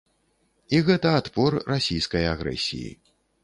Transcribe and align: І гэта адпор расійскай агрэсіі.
І 0.77 0.79
гэта 0.87 1.11
адпор 1.21 1.59
расійскай 1.75 2.29
агрэсіі. 2.33 2.91